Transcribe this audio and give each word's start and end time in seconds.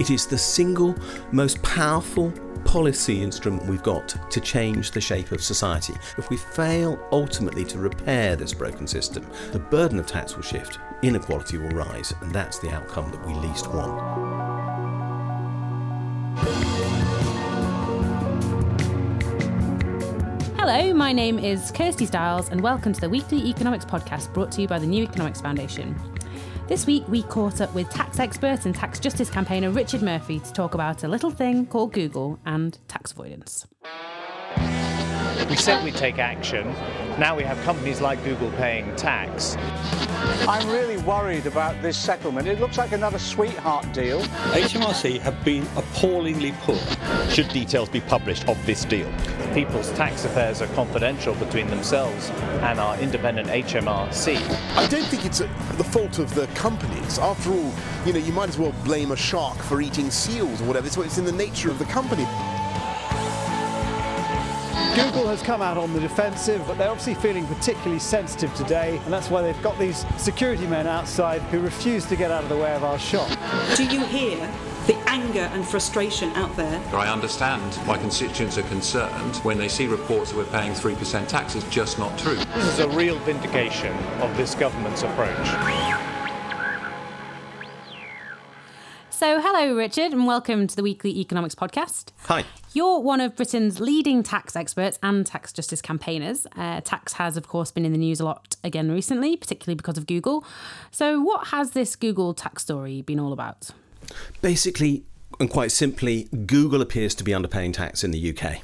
It 0.00 0.10
is 0.10 0.26
the 0.26 0.38
single 0.38 0.96
most 1.32 1.62
powerful 1.62 2.32
policy 2.64 3.22
instrument 3.22 3.66
we've 3.66 3.82
got 3.82 4.08
to 4.30 4.40
change 4.40 4.90
the 4.90 5.00
shape 5.02 5.32
of 5.32 5.42
society. 5.42 5.92
If 6.16 6.30
we 6.30 6.38
fail 6.38 6.98
ultimately 7.12 7.64
to 7.66 7.78
repair 7.78 8.34
this 8.34 8.54
broken 8.54 8.86
system, 8.86 9.26
the 9.52 9.58
burden 9.58 9.98
of 9.98 10.06
tax 10.06 10.34
will 10.34 10.42
shift, 10.42 10.78
inequality 11.02 11.58
will 11.58 11.68
rise, 11.70 12.14
and 12.22 12.32
that's 12.32 12.58
the 12.58 12.70
outcome 12.70 13.10
that 13.10 13.26
we 13.26 13.34
least 13.34 13.70
want. 13.70 14.00
Hello, 20.58 20.94
my 20.94 21.12
name 21.12 21.38
is 21.38 21.70
Kirsty 21.72 22.06
Stiles, 22.06 22.48
and 22.48 22.62
welcome 22.62 22.94
to 22.94 23.00
the 23.00 23.10
weekly 23.10 23.46
economics 23.46 23.84
podcast 23.84 24.32
brought 24.32 24.50
to 24.52 24.62
you 24.62 24.68
by 24.68 24.78
the 24.78 24.86
New 24.86 25.04
Economics 25.04 25.42
Foundation. 25.42 25.94
This 26.68 26.86
week, 26.86 27.02
we 27.08 27.24
caught 27.24 27.60
up 27.60 27.74
with 27.74 27.90
tax 27.90 28.20
expert 28.20 28.66
and 28.66 28.74
tax 28.74 29.00
justice 29.00 29.28
campaigner 29.28 29.70
Richard 29.70 30.00
Murphy 30.00 30.38
to 30.38 30.52
talk 30.52 30.74
about 30.74 31.02
a 31.02 31.08
little 31.08 31.30
thing 31.30 31.66
called 31.66 31.92
Google 31.92 32.38
and 32.46 32.78
tax 32.86 33.10
avoidance. 33.10 33.66
We 35.50 35.56
said 35.56 35.84
we'd 35.84 35.96
take 35.96 36.18
action. 36.18 36.68
Now 37.18 37.36
we 37.36 37.42
have 37.42 37.60
companies 37.64 38.00
like 38.00 38.22
Google 38.24 38.50
paying 38.52 38.94
tax. 38.96 39.56
I'm 40.48 40.66
really 40.68 40.98
worried 40.98 41.46
about 41.46 41.82
this 41.82 41.98
settlement. 41.98 42.46
It 42.46 42.60
looks 42.60 42.78
like 42.78 42.92
another 42.92 43.18
sweetheart 43.18 43.92
deal. 43.92 44.22
HMRC 44.52 45.18
have 45.20 45.44
been 45.44 45.66
appallingly 45.76 46.52
poor. 46.60 46.78
Should 47.28 47.48
details 47.48 47.88
be 47.88 48.00
published 48.00 48.48
of 48.48 48.64
this 48.64 48.84
deal? 48.84 49.10
People's 49.54 49.90
tax 49.92 50.24
affairs 50.24 50.62
are 50.62 50.66
confidential 50.68 51.34
between 51.34 51.66
themselves 51.66 52.30
and 52.62 52.80
our 52.80 52.98
independent 52.98 53.48
HMRC. 53.48 54.38
I 54.76 54.86
don't 54.86 55.04
think 55.04 55.26
it's 55.26 55.40
a, 55.40 55.46
the 55.76 55.84
fault 55.84 56.18
of 56.18 56.34
the 56.34 56.46
companies. 56.48 57.18
After 57.18 57.50
all, 57.50 57.72
you 58.06 58.14
know, 58.14 58.18
you 58.18 58.32
might 58.32 58.48
as 58.48 58.56
well 58.56 58.72
blame 58.82 59.12
a 59.12 59.16
shark 59.16 59.58
for 59.58 59.82
eating 59.82 60.10
seals 60.10 60.62
or 60.62 60.64
whatever. 60.64 60.86
It's, 60.86 60.96
it's 60.96 61.18
in 61.18 61.26
the 61.26 61.32
nature 61.32 61.70
of 61.70 61.78
the 61.78 61.84
company. 61.84 62.24
Google 64.94 65.28
has 65.28 65.42
come 65.42 65.60
out 65.60 65.76
on 65.76 65.92
the 65.92 66.00
defensive, 66.00 66.62
but 66.66 66.78
they're 66.78 66.90
obviously 66.90 67.14
feeling 67.14 67.46
particularly 67.46 67.98
sensitive 67.98 68.54
today, 68.54 68.98
and 69.04 69.12
that's 69.12 69.28
why 69.28 69.42
they've 69.42 69.62
got 69.62 69.78
these 69.78 70.06
security 70.16 70.66
men 70.66 70.86
outside 70.86 71.42
who 71.42 71.60
refuse 71.60 72.06
to 72.06 72.16
get 72.16 72.30
out 72.30 72.42
of 72.42 72.48
the 72.48 72.56
way 72.56 72.74
of 72.74 72.84
our 72.84 72.98
shop. 72.98 73.28
Do 73.76 73.84
you 73.84 74.04
hear 74.06 74.50
the 74.86 74.96
anger 75.08 75.48
and 75.52 75.66
frustration 75.66 76.30
out 76.30 76.54
there? 76.56 76.82
I 76.92 77.10
understand 77.12 77.78
my 77.86 77.96
constituents 77.96 78.58
are 78.58 78.62
concerned 78.64 79.36
when 79.36 79.58
they 79.58 79.68
see 79.68 79.86
reports 79.86 80.32
that 80.32 80.36
we're 80.36 80.44
paying 80.46 80.72
3% 80.72 81.28
tax. 81.28 81.54
It's 81.54 81.68
just 81.68 81.98
not 81.98 82.18
true. 82.18 82.34
This 82.34 82.66
is 82.66 82.78
a 82.80 82.88
real 82.88 83.18
vindication 83.20 83.92
of 84.20 84.36
this 84.36 84.54
government's 84.54 85.02
approach. 85.02 86.02
So, 89.10 89.40
hello, 89.40 89.76
Richard, 89.76 90.12
and 90.12 90.26
welcome 90.26 90.66
to 90.66 90.74
the 90.74 90.82
weekly 90.82 91.20
economics 91.20 91.54
podcast. 91.54 92.10
Hi. 92.22 92.44
You're 92.72 92.98
one 92.98 93.20
of 93.20 93.36
Britain's 93.36 93.78
leading 93.78 94.24
tax 94.24 94.56
experts 94.56 94.98
and 95.00 95.24
tax 95.24 95.52
justice 95.52 95.80
campaigners. 95.80 96.44
Uh, 96.56 96.80
tax 96.80 97.12
has, 97.12 97.36
of 97.36 97.46
course, 97.46 97.70
been 97.70 97.84
in 97.84 97.92
the 97.92 97.98
news 97.98 98.18
a 98.18 98.24
lot 98.24 98.56
again 98.64 98.90
recently, 98.90 99.36
particularly 99.36 99.76
because 99.76 99.96
of 99.96 100.08
Google. 100.08 100.44
So, 100.90 101.20
what 101.20 101.48
has 101.48 101.70
this 101.70 101.94
Google 101.94 102.34
tax 102.34 102.64
story 102.64 103.00
been 103.02 103.20
all 103.20 103.32
about? 103.32 103.70
Basically, 104.40 105.04
and 105.40 105.50
quite 105.50 105.72
simply, 105.72 106.28
Google 106.46 106.82
appears 106.82 107.14
to 107.16 107.24
be 107.24 107.32
underpaying 107.32 107.74
tax 107.74 108.04
in 108.04 108.10
the 108.10 108.36
UK. 108.36 108.60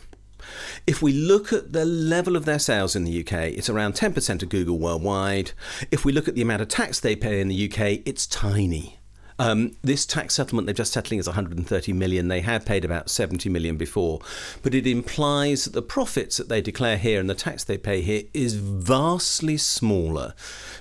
If 0.87 1.03
we 1.03 1.13
look 1.13 1.53
at 1.53 1.73
the 1.73 1.85
level 1.85 2.37
of 2.37 2.45
their 2.45 2.59
sales 2.59 2.97
in 2.97 3.05
the 3.05 3.21
UK, 3.21 3.33
it's 3.33 3.69
around 3.69 3.95
10% 3.95 4.43
of 4.43 4.49
Google 4.49 4.79
worldwide. 4.79 5.53
If 5.91 6.05
we 6.05 6.13
look 6.13 6.29
at 6.29 6.35
the 6.35 6.43
amount 6.43 6.63
of 6.63 6.69
tax 6.69 7.01
they 7.01 7.17
pay 7.17 7.41
in 7.41 7.49
the 7.49 7.71
UK, 7.71 8.03
it's 8.07 8.27
tiny. 8.27 8.99
Um, 9.41 9.77
this 9.83 10.05
tax 10.05 10.35
settlement 10.35 10.67
they're 10.67 10.75
just 10.75 10.93
settling 10.93 11.21
is 11.21 11.27
130 11.29 11.93
million. 11.93 12.29
They 12.29 12.41
had 12.41 12.67
paid 12.67 12.85
about 12.85 13.09
70 13.09 13.49
million 13.49 13.77
before, 13.77 14.21
but 14.63 14.75
it 14.75 14.87
implies 14.87 15.65
that 15.65 15.75
the 15.75 15.83
profits 15.83 16.39
that 16.39 16.49
they 16.49 16.61
declare 16.61 16.99
here 16.99 17.21
and 17.21 17.31
the 17.31 17.35
tax 17.35 17.63
they 17.63 17.79
pay 17.79 18.01
here 18.01 18.23
is 18.35 18.55
vastly 18.55 19.57
smaller 19.57 20.35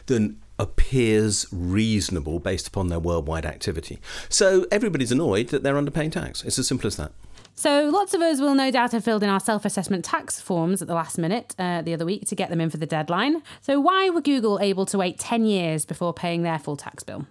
than 0.08 0.42
appears 0.60 1.46
reasonable 1.52 2.40
based 2.40 2.68
upon 2.68 2.88
their 2.88 3.00
worldwide 3.00 3.46
activity. 3.46 4.00
So 4.30 4.66
everybody's 4.72 5.12
annoyed 5.12 5.50
that 5.50 5.64
they're 5.64 5.76
underpaying 5.76 6.12
tax. 6.12 6.44
It's 6.44 6.60
as 6.60 6.68
simple 6.68 6.88
as 6.88 6.96
that. 6.98 7.12
So, 7.60 7.90
lots 7.90 8.14
of 8.14 8.22
us 8.22 8.40
will 8.40 8.54
no 8.54 8.70
doubt 8.70 8.92
have 8.92 9.04
filled 9.04 9.24
in 9.24 9.30
our 9.30 9.40
self 9.40 9.66
assessment 9.66 10.06
tax 10.06 10.40
forms 10.40 10.84
at 10.84 10.88
the 10.88 10.94
last 10.94 11.18
minute 11.18 11.56
uh, 11.58 11.82
the 11.82 11.92
other 11.92 12.06
week 12.06 12.28
to 12.28 12.36
get 12.36 12.52
them 12.52 12.62
in 12.62 12.70
for 12.70 12.78
the 12.78 12.86
deadline. 12.86 13.42
So, 13.62 13.80
why 13.80 14.12
were 14.12 14.22
Google 14.22 14.60
able 14.60 14.86
to 14.86 14.98
wait 15.00 15.18
10 15.18 15.44
years 15.44 15.84
before 15.84 16.14
paying 16.14 16.44
their 16.44 16.60
full 16.60 16.78
tax 16.78 17.02
bill? 17.04 17.26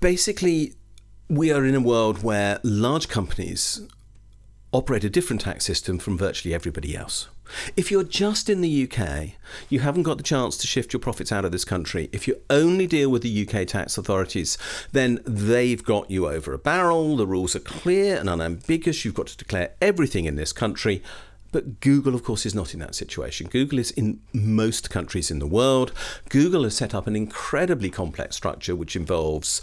Basically, 0.00 0.74
we 1.30 1.50
are 1.50 1.64
in 1.64 1.74
a 1.74 1.80
world 1.80 2.22
where 2.22 2.60
large 2.62 3.08
companies 3.08 3.80
operate 4.72 5.04
a 5.04 5.10
different 5.10 5.42
tax 5.42 5.64
system 5.64 5.98
from 5.98 6.18
virtually 6.18 6.54
everybody 6.54 6.96
else. 6.96 7.28
If 7.76 7.90
you're 7.90 8.04
just 8.04 8.50
in 8.50 8.60
the 8.60 8.90
UK, 8.90 9.30
you 9.68 9.80
haven't 9.80 10.02
got 10.02 10.16
the 10.16 10.22
chance 10.22 10.56
to 10.58 10.66
shift 10.66 10.92
your 10.92 11.00
profits 11.00 11.30
out 11.30 11.44
of 11.44 11.52
this 11.52 11.64
country. 11.64 12.08
If 12.12 12.26
you 12.26 12.40
only 12.50 12.86
deal 12.86 13.08
with 13.10 13.22
the 13.22 13.48
UK 13.48 13.66
tax 13.68 13.96
authorities, 13.96 14.58
then 14.92 15.20
they've 15.24 15.82
got 15.82 16.10
you 16.10 16.28
over 16.28 16.52
a 16.52 16.58
barrel. 16.58 17.16
The 17.16 17.26
rules 17.26 17.54
are 17.54 17.60
clear 17.60 18.16
and 18.16 18.28
unambiguous. 18.28 19.04
You've 19.04 19.14
got 19.14 19.28
to 19.28 19.36
declare 19.36 19.72
everything 19.80 20.24
in 20.24 20.36
this 20.36 20.52
country. 20.52 21.02
But 21.52 21.80
Google, 21.80 22.14
of 22.14 22.24
course, 22.24 22.46
is 22.46 22.54
not 22.54 22.74
in 22.74 22.80
that 22.80 22.94
situation. 22.94 23.48
Google 23.48 23.78
is 23.78 23.90
in 23.92 24.20
most 24.32 24.90
countries 24.90 25.30
in 25.30 25.38
the 25.38 25.46
world. 25.46 25.92
Google 26.28 26.64
has 26.64 26.76
set 26.76 26.94
up 26.94 27.06
an 27.06 27.16
incredibly 27.16 27.90
complex 27.90 28.36
structure 28.36 28.74
which 28.74 28.96
involves, 28.96 29.62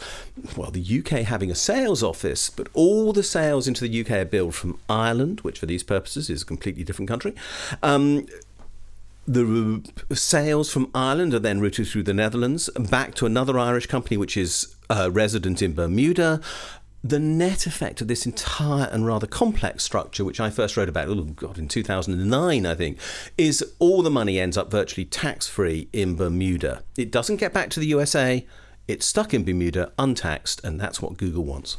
well, 0.56 0.72
the 0.72 1.00
UK 1.00 1.20
having 1.26 1.52
a 1.52 1.56
sales 1.56 2.04
office, 2.04 2.50
but 2.50 2.68
all 2.74 3.14
the 3.14 3.24
sales 3.24 3.68
into 3.68 3.88
the 3.88 4.02
UK 4.02 4.12
are 4.12 4.26
billed 4.26 4.56
from 4.56 4.80
Ireland, 4.90 5.42
which 5.42 5.60
for 5.60 5.66
these 5.66 5.84
purposes 5.84 6.30
is 6.30 6.42
a 6.42 6.46
completely 6.46 6.84
different 6.84 7.10
country. 7.10 7.36
Um, 7.82 8.26
the 9.26 9.82
sales 10.14 10.70
from 10.70 10.90
Ireland 10.94 11.34
are 11.34 11.40
then 11.40 11.62
routed 11.62 11.88
through 11.88 12.04
the 12.04 12.14
Netherlands 12.14 12.70
back 12.78 13.16
to 13.16 13.26
another 13.26 13.58
Irish 13.58 13.88
company 13.88 14.18
which 14.18 14.36
is 14.36 14.76
uh, 14.90 15.10
resident 15.12 15.62
in 15.62 15.74
Bermuda 15.74 16.42
the 17.04 17.20
net 17.20 17.68
effect 17.68 18.00
of 18.00 18.08
this 18.08 18.26
entire 18.26 18.86
and 18.86 19.06
rather 19.06 19.28
complex 19.28 19.84
structure, 19.84 20.24
which 20.24 20.40
I 20.40 20.50
first 20.50 20.78
wrote 20.78 20.88
about, 20.88 21.10
oh 21.10 21.24
God, 21.24 21.60
in 21.60 21.68
2009, 21.68 22.66
I 22.66 22.76
think, 22.76 22.98
is 23.38 23.74
all 23.80 24.02
the 24.02 24.10
money 24.10 24.40
ends 24.40 24.58
up 24.58 24.72
virtually 24.72 25.06
tax 25.06 25.48
free 25.48 25.90
in 25.92 26.16
Bermuda. 26.16 26.84
It 26.98 27.12
doesn't 27.12 27.38
get 27.38 27.54
back 27.54 27.70
to 27.72 27.82
the 27.82 27.88
USA, 27.88 28.46
it's 28.88 29.06
stuck 29.06 29.34
in 29.34 29.44
Bermuda 29.44 29.92
untaxed, 30.00 30.64
and 30.64 30.80
that's 30.80 31.02
what 31.02 31.18
Google 31.18 31.44
wants. 31.44 31.78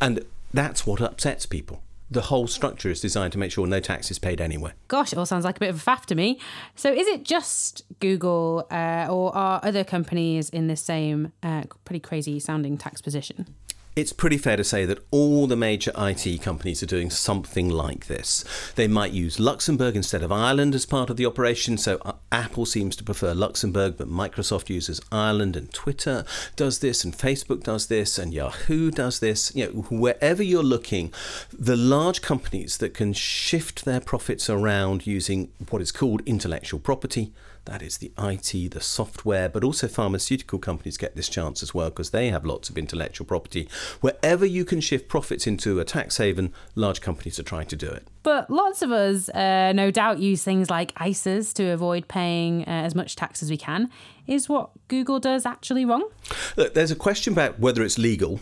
And 0.00 0.24
that's 0.52 0.86
what 0.86 1.00
upsets 1.00 1.46
people. 1.46 1.82
The 2.10 2.22
whole 2.22 2.46
structure 2.46 2.88
is 2.88 3.00
designed 3.00 3.32
to 3.32 3.38
make 3.38 3.50
sure 3.50 3.66
no 3.66 3.80
tax 3.80 4.10
is 4.10 4.18
paid 4.18 4.40
anywhere. 4.40 4.74
Gosh, 4.88 5.12
it 5.12 5.18
all 5.18 5.26
sounds 5.26 5.44
like 5.44 5.56
a 5.56 5.60
bit 5.60 5.70
of 5.70 5.76
a 5.76 5.90
faff 5.90 6.04
to 6.06 6.14
me. 6.14 6.38
So, 6.76 6.92
is 6.92 7.08
it 7.08 7.24
just 7.24 7.82
Google, 7.98 8.66
uh, 8.70 9.08
or 9.10 9.34
are 9.36 9.58
other 9.64 9.82
companies 9.82 10.48
in 10.48 10.68
the 10.68 10.76
same 10.76 11.32
uh, 11.42 11.64
pretty 11.84 11.98
crazy 11.98 12.38
sounding 12.38 12.78
tax 12.78 13.02
position? 13.02 13.46
It's 13.96 14.12
pretty 14.12 14.36
fair 14.36 14.58
to 14.58 14.62
say 14.62 14.84
that 14.84 14.98
all 15.10 15.46
the 15.46 15.56
major 15.56 15.90
IT 15.96 16.42
companies 16.42 16.82
are 16.82 16.86
doing 16.86 17.08
something 17.08 17.70
like 17.70 18.08
this. 18.08 18.44
They 18.74 18.86
might 18.86 19.12
use 19.12 19.40
Luxembourg 19.40 19.96
instead 19.96 20.22
of 20.22 20.30
Ireland 20.30 20.74
as 20.74 20.84
part 20.84 21.08
of 21.08 21.16
the 21.16 21.24
operation. 21.24 21.78
So 21.78 21.96
uh, 22.04 22.12
Apple 22.30 22.66
seems 22.66 22.94
to 22.96 23.04
prefer 23.04 23.32
Luxembourg, 23.32 23.96
but 23.96 24.06
Microsoft 24.06 24.68
uses 24.68 25.00
Ireland, 25.10 25.56
and 25.56 25.72
Twitter 25.72 26.26
does 26.56 26.80
this, 26.80 27.04
and 27.04 27.16
Facebook 27.16 27.62
does 27.62 27.86
this, 27.86 28.18
and 28.18 28.34
Yahoo 28.34 28.90
does 28.90 29.20
this. 29.20 29.50
You 29.56 29.64
know, 29.64 29.72
wherever 29.88 30.42
you're 30.42 30.62
looking, 30.62 31.10
the 31.50 31.76
large 31.76 32.20
companies 32.20 32.76
that 32.76 32.92
can 32.92 33.14
shift 33.14 33.86
their 33.86 34.00
profits 34.00 34.50
around 34.50 35.06
using 35.06 35.48
what 35.70 35.80
is 35.80 35.90
called 35.90 36.20
intellectual 36.26 36.80
property 36.80 37.32
that 37.66 37.82
is 37.82 37.98
the 37.98 38.12
IT, 38.18 38.72
the 38.72 38.80
software, 38.80 39.48
but 39.48 39.62
also 39.62 39.86
pharmaceutical 39.86 40.58
companies 40.58 40.96
get 40.96 41.14
this 41.14 41.28
chance 41.28 41.62
as 41.62 41.74
well 41.74 41.90
because 41.90 42.10
they 42.10 42.30
have 42.30 42.44
lots 42.44 42.70
of 42.70 42.78
intellectual 42.78 43.26
property. 43.26 43.68
Wherever 44.00 44.46
you 44.46 44.64
can 44.64 44.80
shift 44.80 45.08
profits 45.08 45.46
into 45.46 45.78
a 45.78 45.84
tax 45.84 46.16
haven, 46.16 46.52
large 46.74 47.00
companies 47.00 47.38
are 47.38 47.44
trying 47.44 47.66
to 47.66 47.76
do 47.76 47.88
it. 47.88 48.08
But 48.22 48.50
lots 48.50 48.82
of 48.82 48.90
us, 48.90 49.28
uh, 49.28 49.72
no 49.74 49.90
doubt, 49.90 50.18
use 50.18 50.42
things 50.42 50.70
like 50.70 50.94
ISAs 50.94 51.52
to 51.54 51.68
avoid 51.70 52.08
paying 52.08 52.62
uh, 52.62 52.70
as 52.70 52.94
much 52.94 53.14
tax 53.14 53.42
as 53.42 53.50
we 53.50 53.56
can. 53.56 53.90
Is 54.26 54.48
what 54.48 54.70
Google 54.88 55.20
does 55.20 55.46
actually 55.46 55.84
wrong? 55.84 56.08
Look, 56.56 56.74
there's 56.74 56.90
a 56.90 56.96
question 56.96 57.32
about 57.32 57.60
whether 57.60 57.82
it's 57.82 57.98
legal 57.98 58.40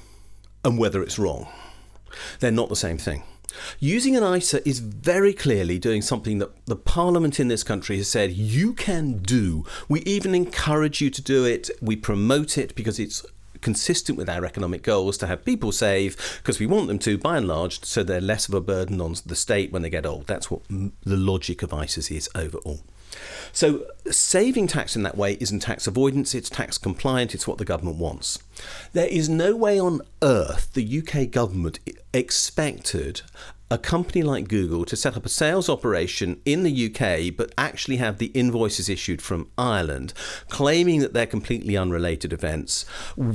and 0.64 0.78
whether 0.78 1.02
it's 1.02 1.18
wrong. 1.18 1.48
They're 2.40 2.50
not 2.50 2.68
the 2.68 2.76
same 2.76 2.98
thing. 2.98 3.24
Using 3.78 4.16
an 4.16 4.24
ISA 4.24 4.66
is 4.68 4.80
very 4.80 5.32
clearly 5.32 5.78
doing 5.78 6.02
something 6.02 6.38
that 6.38 6.50
the 6.66 6.76
Parliament 6.76 7.38
in 7.40 7.48
this 7.48 7.62
country 7.62 7.96
has 7.96 8.08
said 8.08 8.32
you 8.32 8.72
can 8.72 9.18
do. 9.18 9.64
We 9.88 10.00
even 10.00 10.34
encourage 10.34 11.00
you 11.00 11.10
to 11.10 11.22
do 11.22 11.44
it. 11.44 11.70
We 11.80 11.96
promote 11.96 12.58
it 12.58 12.74
because 12.74 12.98
it's 12.98 13.24
consistent 13.60 14.18
with 14.18 14.28
our 14.28 14.44
economic 14.44 14.82
goals 14.82 15.16
to 15.18 15.26
have 15.26 15.44
people 15.44 15.72
save 15.72 16.38
because 16.42 16.60
we 16.60 16.66
want 16.66 16.86
them 16.86 16.98
to, 16.98 17.16
by 17.16 17.38
and 17.38 17.48
large, 17.48 17.82
so 17.84 18.02
they're 18.02 18.20
less 18.20 18.46
of 18.46 18.54
a 18.54 18.60
burden 18.60 19.00
on 19.00 19.14
the 19.24 19.34
state 19.34 19.72
when 19.72 19.82
they 19.82 19.90
get 19.90 20.04
old. 20.04 20.26
That's 20.26 20.50
what 20.50 20.60
the 20.68 21.16
logic 21.16 21.62
of 21.62 21.70
ISAs 21.70 22.14
is 22.14 22.28
overall. 22.34 22.80
So, 23.52 23.86
saving 24.10 24.66
tax 24.66 24.96
in 24.96 25.02
that 25.04 25.16
way 25.16 25.36
isn't 25.40 25.60
tax 25.60 25.86
avoidance, 25.86 26.34
it's 26.34 26.50
tax 26.50 26.78
compliant, 26.78 27.34
it's 27.34 27.46
what 27.46 27.58
the 27.58 27.64
government 27.64 27.98
wants. 27.98 28.38
There 28.92 29.06
is 29.06 29.28
no 29.28 29.54
way 29.54 29.78
on 29.78 30.00
earth 30.22 30.72
the 30.74 30.98
UK 30.98 31.30
government 31.30 31.78
expected 32.12 33.22
a 33.74 33.78
company 33.78 34.22
like 34.22 34.46
Google 34.46 34.84
to 34.84 34.94
set 34.94 35.16
up 35.16 35.26
a 35.26 35.28
sales 35.28 35.68
operation 35.68 36.40
in 36.44 36.62
the 36.62 36.86
UK 36.86 37.36
but 37.36 37.52
actually 37.58 37.96
have 37.96 38.18
the 38.18 38.26
invoices 38.26 38.88
issued 38.88 39.20
from 39.20 39.50
Ireland, 39.58 40.12
claiming 40.48 41.00
that 41.00 41.12
they're 41.12 41.26
completely 41.26 41.76
unrelated 41.76 42.32
events. 42.32 42.84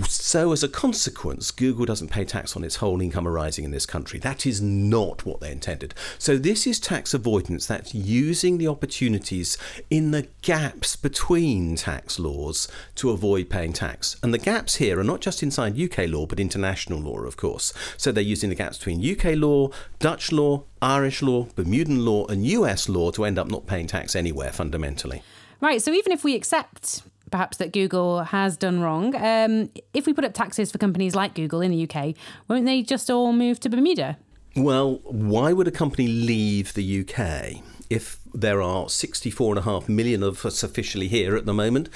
So, 0.07 0.53
as 0.53 0.63
a 0.63 0.69
consequence, 0.69 1.51
Google 1.51 1.86
doesn't 1.86 2.09
pay 2.09 2.24
tax 2.24 2.56
on 2.56 2.63
its 2.63 2.77
whole 2.77 3.01
income 3.01 3.27
arising 3.27 3.65
in 3.65 3.71
this 3.71 3.86
country. 3.86 4.18
That 4.18 4.45
is 4.45 4.62
not 4.62 5.25
what 5.25 5.41
they 5.41 5.51
intended. 5.51 5.94
So, 6.18 6.38
this 6.38 6.65
is 6.65 6.80
tax 6.80 7.13
avoidance. 7.13 7.65
That's 7.68 7.94
using 7.94 8.59
the 8.59 8.69
opportunities 8.69 9.57
in 9.89 10.12
the 10.12 10.30
gaps 10.42 10.95
between 10.95 11.75
tax 11.75 12.18
laws 12.18 12.69
to 12.95 13.09
avoid 13.09 13.50
paying 13.50 13.74
tax. 13.74 14.15
And 14.24 14.33
the 14.33 14.38
gaps 14.38 14.75
here 14.75 15.01
are 15.01 15.03
not 15.03 15.19
just 15.19 15.44
inside 15.44 15.77
UK 15.77 16.07
law 16.07 16.25
but 16.25 16.39
international 16.39 17.01
law, 17.01 17.18
of 17.24 17.35
course. 17.35 17.74
So, 17.97 18.13
they're 18.13 18.24
using 18.24 18.50
the 18.50 18.56
gaps 18.56 18.77
between 18.77 19.03
UK 19.03 19.35
law, 19.35 19.71
Dutch 19.99 20.31
law, 20.31 20.63
Irish 20.81 21.21
law, 21.21 21.47
Bermudan 21.55 22.05
law, 22.05 22.25
and 22.27 22.45
US 22.45 22.87
law 22.87 23.11
to 23.11 23.25
end 23.25 23.37
up 23.37 23.47
not 23.47 23.67
paying 23.67 23.85
tax 23.85 24.15
anywhere 24.15 24.51
fundamentally. 24.51 25.21
Right, 25.59 25.81
so 25.81 25.91
even 25.91 26.13
if 26.13 26.23
we 26.23 26.35
accept 26.35 27.03
perhaps 27.31 27.57
that 27.57 27.73
Google 27.73 28.23
has 28.23 28.55
done 28.55 28.79
wrong, 28.79 29.13
um, 29.15 29.69
if 29.93 30.05
we 30.05 30.13
put 30.13 30.23
up 30.23 30.33
taxes 30.33 30.71
for 30.71 30.77
companies 30.77 31.15
like 31.15 31.35
Google 31.35 31.59
in 31.59 31.71
the 31.71 31.83
UK, 31.83 32.15
won't 32.47 32.65
they 32.65 32.81
just 32.81 33.09
all 33.09 33.33
move 33.33 33.59
to 33.59 33.69
Bermuda? 33.69 34.17
Well, 34.55 34.99
why 35.03 35.53
would 35.53 35.67
a 35.67 35.71
company 35.71 36.07
leave 36.07 36.73
the 36.73 37.01
UK? 37.01 37.63
if 37.89 38.19
there 38.33 38.61
are 38.61 38.85
64.5 38.85 39.89
million 39.89 40.21
of 40.21 40.45
us 40.45 40.61
officially 40.61 41.07
here 41.07 41.35
at 41.35 41.47
the 41.47 41.53
moment 41.53 41.89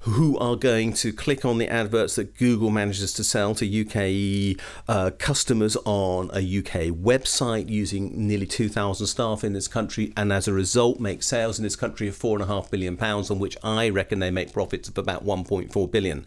who 0.00 0.36
are 0.38 0.56
going 0.56 0.92
to 0.92 1.12
click 1.12 1.44
on 1.44 1.58
the 1.58 1.68
adverts 1.68 2.16
that 2.16 2.36
Google 2.36 2.70
manages 2.70 3.12
to 3.12 3.22
sell 3.22 3.54
to 3.54 3.82
UK 3.82 4.60
uh, 4.88 5.12
customers 5.18 5.76
on 5.84 6.30
a 6.32 6.58
UK 6.58 6.90
website 6.92 7.68
using 7.68 8.26
nearly 8.26 8.46
2,000 8.46 9.06
staff 9.06 9.44
in 9.44 9.52
this 9.52 9.68
country, 9.68 10.12
and 10.16 10.32
as 10.32 10.48
a 10.48 10.52
result, 10.52 10.98
make 10.98 11.22
sales 11.22 11.58
in 11.58 11.62
this 11.62 11.76
country 11.76 12.08
of 12.08 12.18
4.5 12.18 12.70
billion 12.70 12.96
pounds, 12.96 13.30
on 13.30 13.38
which 13.38 13.56
I 13.62 13.88
reckon 13.88 14.18
they 14.18 14.32
make 14.32 14.52
profits 14.52 14.88
of 14.88 14.98
about 14.98 15.24
1.4 15.24 15.90
billion 15.90 16.26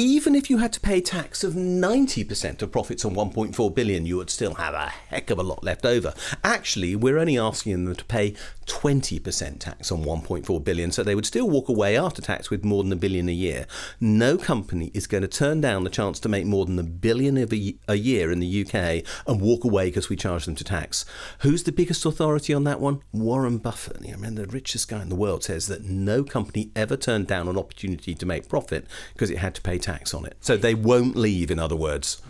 even 0.00 0.34
if 0.34 0.48
you 0.48 0.56
had 0.56 0.72
to 0.72 0.80
pay 0.80 0.98
tax 0.98 1.44
of 1.44 1.52
90% 1.52 2.62
of 2.62 2.72
profits 2.72 3.04
on 3.04 3.14
1.4 3.14 3.74
billion, 3.74 4.06
you 4.06 4.16
would 4.16 4.30
still 4.30 4.54
have 4.54 4.72
a 4.72 4.88
heck 4.88 5.28
of 5.28 5.38
a 5.38 5.42
lot 5.42 5.62
left 5.62 5.84
over. 5.84 6.14
Actually, 6.42 6.96
we're 6.96 7.18
only 7.18 7.38
asking 7.38 7.84
them 7.84 7.94
to 7.94 8.04
pay 8.06 8.34
20% 8.64 9.58
tax 9.58 9.92
on 9.92 10.02
1.4 10.02 10.64
billion, 10.64 10.90
so 10.90 11.02
they 11.02 11.14
would 11.14 11.26
still 11.26 11.50
walk 11.50 11.68
away 11.68 11.98
after 11.98 12.22
tax 12.22 12.48
with 12.48 12.64
more 12.64 12.82
than 12.82 12.92
a 12.92 12.96
billion 12.96 13.28
a 13.28 13.32
year. 13.32 13.66
No 14.00 14.38
company 14.38 14.90
is 14.94 15.06
going 15.06 15.20
to 15.20 15.28
turn 15.28 15.60
down 15.60 15.84
the 15.84 15.90
chance 15.90 16.18
to 16.20 16.30
make 16.30 16.46
more 16.46 16.64
than 16.64 16.78
a 16.78 16.82
billion 16.82 17.36
a 17.36 17.94
year 17.94 18.32
in 18.32 18.40
the 18.40 18.64
UK 18.64 19.04
and 19.26 19.42
walk 19.42 19.64
away 19.64 19.88
because 19.88 20.08
we 20.08 20.16
charge 20.16 20.46
them 20.46 20.54
to 20.54 20.64
tax. 20.64 21.04
Who's 21.40 21.64
the 21.64 21.72
biggest 21.72 22.06
authority 22.06 22.54
on 22.54 22.64
that 22.64 22.80
one? 22.80 23.02
Warren 23.12 23.58
Buffett. 23.58 23.98
I 24.10 24.16
mean, 24.16 24.36
the 24.36 24.46
richest 24.46 24.88
guy 24.88 25.02
in 25.02 25.10
the 25.10 25.14
world 25.14 25.44
says 25.44 25.66
that 25.66 25.84
no 25.84 26.24
company 26.24 26.70
ever 26.74 26.96
turned 26.96 27.26
down 27.26 27.48
an 27.48 27.58
opportunity 27.58 28.14
to 28.14 28.24
make 28.24 28.48
profit 28.48 28.86
because 29.12 29.30
it 29.30 29.38
had 29.38 29.54
to 29.56 29.60
pay 29.60 29.76
tax 29.76 29.89
on 30.14 30.26
it. 30.26 30.36
So 30.40 30.56
they 30.56 30.74
won't 30.74 31.16
leave, 31.16 31.50
in 31.50 31.58
other 31.58 31.76
words. 31.76 32.22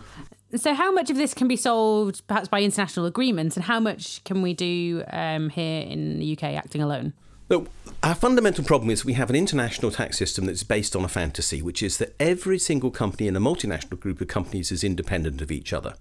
So, 0.55 0.73
how 0.73 0.91
much 0.91 1.09
of 1.09 1.15
this 1.15 1.33
can 1.33 1.47
be 1.47 1.55
solved 1.55 2.27
perhaps 2.27 2.49
by 2.49 2.61
international 2.61 3.05
agreements, 3.05 3.55
and 3.55 3.63
how 3.63 3.79
much 3.79 4.21
can 4.25 4.41
we 4.41 4.53
do 4.53 5.01
um, 5.11 5.49
here 5.49 5.81
in 5.83 6.19
the 6.19 6.33
UK 6.33 6.43
acting 6.43 6.81
alone? 6.81 7.13
Look, 7.47 7.69
our 8.03 8.15
fundamental 8.15 8.63
problem 8.63 8.89
is 8.89 9.05
we 9.05 9.13
have 9.13 9.29
an 9.29 9.35
international 9.35 9.91
tax 9.91 10.17
system 10.17 10.45
that's 10.45 10.63
based 10.63 10.95
on 10.95 11.05
a 11.05 11.09
fantasy, 11.09 11.61
which 11.61 11.83
is 11.83 11.97
that 11.99 12.15
every 12.19 12.57
single 12.57 12.91
company 12.91 13.27
in 13.27 13.35
a 13.35 13.41
multinational 13.41 13.99
group 13.99 14.21
of 14.21 14.27
companies 14.27 14.71
is 14.71 14.83
independent 14.83 15.41
of 15.41 15.51
each 15.51 15.71
other. 15.71 15.95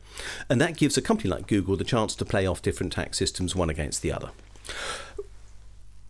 And 0.49 0.61
that 0.61 0.77
gives 0.77 0.97
a 0.97 1.03
company 1.03 1.29
like 1.29 1.47
Google 1.47 1.77
the 1.77 1.85
chance 1.85 2.15
to 2.17 2.25
play 2.25 2.47
off 2.47 2.63
different 2.63 2.93
tax 2.93 3.19
systems 3.19 3.55
one 3.55 3.69
against 3.69 4.03
the 4.03 4.13
other. 4.13 4.31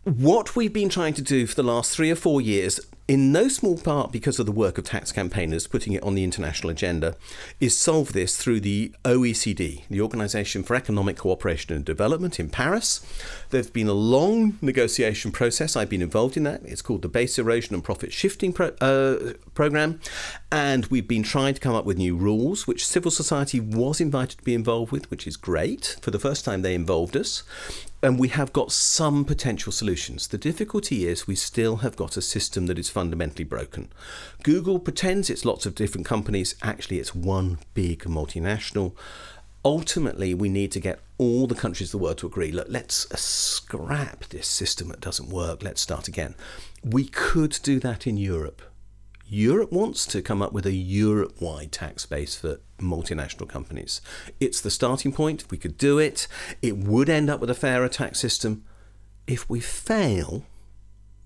What 0.05 0.57
we've 0.57 0.73
been 0.73 0.89
trying 0.89 1.15
to 1.15 1.23
do 1.23 1.47
for 1.47 1.55
the 1.55 1.63
last 1.63 1.95
three 1.95 2.11
or 2.11 2.17
four 2.17 2.41
years 2.41 2.81
in 3.11 3.33
no 3.33 3.49
small 3.49 3.77
part 3.77 4.13
because 4.13 4.39
of 4.39 4.47
the 4.47 4.53
work 4.53 4.79
of 4.79 4.85
tax 4.85 5.11
campaigners 5.11 5.67
putting 5.67 5.95
it 5.95 6.03
on 6.05 6.15
the 6.15 6.23
international 6.23 6.71
agenda, 6.71 7.17
is 7.59 7.77
solve 7.77 8.13
this 8.13 8.37
through 8.37 8.61
the 8.61 8.95
OECD, 9.05 9.83
the 9.91 10.01
Organization 10.01 10.63
for 10.63 10.77
Economic 10.77 11.17
Cooperation 11.17 11.75
and 11.75 11.85
Development 11.85 12.39
in 12.39 12.49
Paris. 12.49 13.05
There's 13.51 13.69
been 13.69 13.89
a 13.89 13.95
long 13.95 14.59
negotiation 14.63 15.33
process. 15.33 15.75
I've 15.75 15.89
been 15.89 16.03
involved 16.03 16.37
in 16.37 16.45
that. 16.45 16.63
It's 16.65 16.83
called 16.83 17.03
the 17.03 17.09
Base 17.09 17.37
Erosion 17.37 17.75
and 17.75 17.83
Profit 17.83 18.13
Shifting 18.13 18.53
Pro- 18.53 18.77
uh, 18.81 19.33
Program. 19.55 20.01
And 20.53 20.87
we've 20.87 21.09
been 21.09 21.25
trying 21.25 21.55
to 21.55 21.61
come 21.61 21.75
up 21.75 21.85
with 21.85 21.99
new 21.99 22.17
rules, 22.17 22.69
which 22.69 22.87
civil 22.87 23.11
society 23.11 23.59
was 23.59 24.01
invited 24.01 24.39
to 24.39 24.45
be 24.45 24.55
involved 24.55 24.93
with, 24.93 25.11
which 25.11 25.27
is 25.27 25.37
great. 25.37 25.97
For 26.01 26.13
the 26.13 26.21
first 26.21 26.45
time, 26.45 26.63
they 26.63 26.77
involved 26.77 27.17
us 27.17 27.43
and 28.03 28.19
we 28.19 28.29
have 28.29 28.53
got 28.53 28.73
some 28.73 29.25
potential 29.25 29.73
solutions. 29.73 30.29
The 30.29 30.39
difficulty 30.39 31.07
is 31.07 31.27
we 31.27 31.35
still 31.35 31.77
have 31.79 31.97
got 31.97 32.17
a 32.17 32.23
system 32.23 32.67
that 32.67 32.79
is 32.79 32.89
fundamentally 32.89 33.45
broken. 33.45 33.91
Google 34.43 34.79
pretends 34.79 35.29
it's 35.29 35.45
lots 35.45 35.67
of 35.67 35.75
different 35.75 36.07
companies, 36.07 36.55
actually, 36.63 36.99
it's 36.99 37.15
one 37.15 37.59
big 37.75 38.05
multinational. 38.05 38.95
Ultimately, 39.65 40.33
we 40.33 40.49
need 40.49 40.73
to 40.73 40.81
get 40.81 41.01
all 41.19 41.47
the 41.47 41.55
countries 41.55 41.89
of 41.89 41.99
the 42.01 42.05
world 42.05 42.17
to 42.19 42.27
agree 42.27 42.51
look, 42.51 42.67
let's 42.71 43.11
uh, 43.13 43.17
scrap 43.17 44.25
this 44.27 44.49
system 44.49 44.89
that 44.89 45.01
doesn't 45.01 45.29
work, 45.29 45.63
let's 45.63 45.83
start 45.83 46.09
again. 46.09 46.35
We 46.83 47.05
could 47.05 47.59
do 47.63 47.79
that 47.81 48.07
in 48.07 48.17
Europe. 48.17 48.63
Europe 49.33 49.71
wants 49.71 50.07
to 50.07 50.23
come 50.23 50.43
up 50.43 50.53
with 50.53 50.67
a 50.67 50.73
Europe 50.73 51.41
wide 51.41 51.71
tax 51.71 52.05
base 52.05 52.35
for 52.35 52.59
multinational 52.79 53.49
companies. 53.49 54.01
It's 54.41 54.61
the 54.61 54.73
starting 54.73 55.13
point. 55.13 55.49
We 55.53 55.57
could 55.57 55.79
do 55.79 56.01
it, 56.01 56.27
it 56.61 56.77
would 56.77 57.09
end 57.09 57.31
up 57.31 57.39
with 57.39 57.49
a 57.49 57.55
fairer 57.55 57.89
tax 57.89 58.19
system. 58.19 58.65
If 59.29 59.49
we 59.49 59.61
fail, 59.61 60.43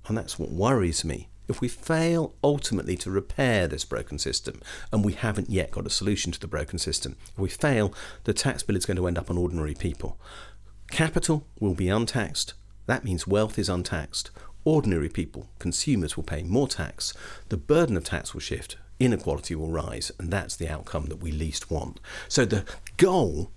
and 0.07 0.19
that's 0.19 0.39
what 0.39 0.51
worries 0.51 1.03
me, 1.03 1.31
if 1.49 1.63
we 1.63 1.69
fail 1.69 2.35
ultimately 2.45 2.95
to 2.99 3.11
repair 3.11 3.67
this 3.67 3.87
broken 3.87 4.19
system, 4.19 4.61
and 4.93 5.03
we 5.03 5.15
haven't 5.15 5.49
yet 5.49 5.71
got 5.71 5.87
a 5.87 5.91
solution 5.91 6.31
to 6.33 6.41
the 6.41 6.47
broken 6.47 6.79
system, 6.79 7.17
if 7.33 7.39
we 7.39 7.49
fail, 7.49 7.95
the 8.25 8.35
tax 8.35 8.63
bill 8.63 8.77
is 8.77 8.85
going 8.85 8.99
to 8.99 9.07
end 9.07 9.17
up 9.17 9.31
on 9.31 9.39
ordinary 9.39 9.75
people. 9.75 10.21
Capital 10.91 11.47
will 11.59 11.75
be 11.75 11.89
untaxed. 11.89 12.53
That 12.85 13.03
means 13.03 13.27
wealth 13.27 13.59
is 13.59 13.71
untaxed 13.71 14.31
ordinary 14.65 15.09
people, 15.09 15.49
consumers, 15.59 16.17
will 16.17 16.25
pay 16.25 16.43
more 16.43 16.69
tax, 16.69 17.15
the 17.49 17.57
burden 17.57 17.97
of 17.97 18.05
tax 18.05 18.35
will 18.35 18.41
shift, 18.41 18.77
inequality 18.99 19.55
will 19.55 19.71
rise, 19.71 20.11
and 20.19 20.31
that's 20.31 20.57
the 20.57 20.69
outcome 20.69 21.07
that 21.07 21.17
we 21.17 21.31
least 21.31 21.71
want. 21.71 22.01
So 22.29 22.45
the 22.45 22.65
goal 22.97 23.51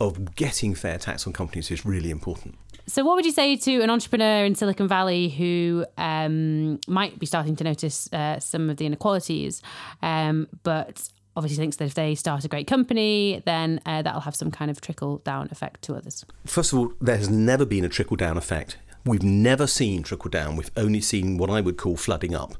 of 0.00 0.34
getting 0.34 0.74
fair 0.74 0.98
tax 0.98 1.26
on 1.26 1.32
companies 1.32 1.70
is 1.70 1.84
really 1.84 2.10
important. 2.10 2.56
So, 2.86 3.02
what 3.02 3.14
would 3.14 3.24
you 3.24 3.32
say 3.32 3.56
to 3.56 3.80
an 3.80 3.88
entrepreneur 3.88 4.44
in 4.44 4.54
Silicon 4.54 4.86
Valley 4.88 5.30
who 5.30 5.86
um, 5.96 6.78
might 6.86 7.18
be 7.18 7.24
starting 7.24 7.56
to 7.56 7.64
notice 7.64 8.12
uh, 8.12 8.38
some 8.38 8.68
of 8.68 8.76
the 8.76 8.84
inequalities, 8.84 9.62
um, 10.02 10.48
but 10.64 11.08
obviously 11.34 11.56
thinks 11.56 11.76
that 11.76 11.86
if 11.86 11.94
they 11.94 12.14
start 12.14 12.44
a 12.44 12.48
great 12.48 12.66
company, 12.66 13.42
then 13.46 13.80
uh, 13.86 14.02
that'll 14.02 14.20
have 14.20 14.36
some 14.36 14.50
kind 14.50 14.70
of 14.70 14.80
trickle 14.80 15.18
down 15.18 15.48
effect 15.50 15.82
to 15.82 15.94
others? 15.94 16.26
First 16.44 16.72
of 16.72 16.78
all, 16.78 16.92
there 17.00 17.16
has 17.16 17.30
never 17.30 17.64
been 17.64 17.84
a 17.84 17.88
trickle 17.88 18.16
down 18.16 18.36
effect 18.36 18.76
We've 19.04 19.22
never 19.22 19.66
seen 19.66 20.02
trickle 20.02 20.30
down. 20.30 20.56
We've 20.56 20.70
only 20.76 21.00
seen 21.00 21.36
what 21.36 21.50
I 21.50 21.60
would 21.60 21.76
call 21.76 21.96
flooding 21.96 22.34
up, 22.34 22.54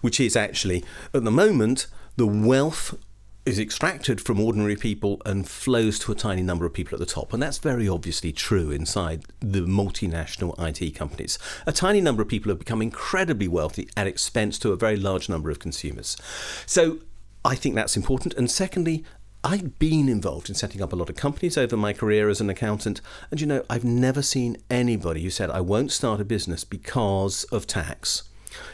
which 0.00 0.18
is 0.18 0.34
actually, 0.36 0.84
at 1.12 1.24
the 1.24 1.30
moment, 1.30 1.86
the 2.16 2.26
wealth 2.26 2.94
is 3.46 3.58
extracted 3.58 4.20
from 4.20 4.38
ordinary 4.38 4.76
people 4.76 5.20
and 5.24 5.48
flows 5.48 5.98
to 5.98 6.12
a 6.12 6.14
tiny 6.14 6.42
number 6.42 6.66
of 6.66 6.72
people 6.72 6.94
at 6.94 7.00
the 7.00 7.06
top. 7.06 7.32
And 7.32 7.42
that's 7.42 7.58
very 7.58 7.88
obviously 7.88 8.32
true 8.32 8.70
inside 8.70 9.24
the 9.40 9.60
multinational 9.60 10.54
IT 10.58 10.94
companies. 10.94 11.38
A 11.66 11.72
tiny 11.72 12.00
number 12.00 12.22
of 12.22 12.28
people 12.28 12.50
have 12.50 12.58
become 12.58 12.82
incredibly 12.82 13.48
wealthy 13.48 13.88
at 13.96 14.06
expense 14.06 14.58
to 14.60 14.72
a 14.72 14.76
very 14.76 14.96
large 14.96 15.28
number 15.28 15.50
of 15.50 15.58
consumers. 15.58 16.16
So 16.66 16.98
I 17.44 17.54
think 17.54 17.74
that's 17.74 17.96
important. 17.96 18.34
And 18.34 18.50
secondly, 18.50 19.04
I've 19.42 19.78
been 19.78 20.10
involved 20.10 20.50
in 20.50 20.54
setting 20.54 20.82
up 20.82 20.92
a 20.92 20.96
lot 20.96 21.08
of 21.08 21.16
companies 21.16 21.56
over 21.56 21.74
my 21.74 21.94
career 21.94 22.28
as 22.28 22.42
an 22.42 22.50
accountant, 22.50 23.00
and 23.30 23.40
you 23.40 23.46
know, 23.46 23.64
I've 23.70 23.84
never 23.84 24.20
seen 24.20 24.58
anybody 24.68 25.22
who 25.22 25.30
said, 25.30 25.48
I 25.48 25.62
won't 25.62 25.92
start 25.92 26.20
a 26.20 26.26
business 26.26 26.62
because 26.62 27.44
of 27.44 27.66
tax. 27.66 28.24